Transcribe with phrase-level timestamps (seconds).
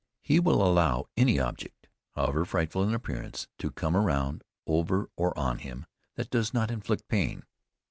[0.19, 5.59] _He will allow any object, however frightful in appearance, to come around, over or on
[5.59, 5.85] him,
[6.15, 7.43] that does not inflict pain.